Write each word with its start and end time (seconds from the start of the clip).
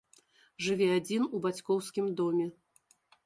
Жыве 0.67 0.87
адзін 0.99 1.27
у 1.39 1.43
бацькоўскім 1.45 2.05
доме. 2.21 2.47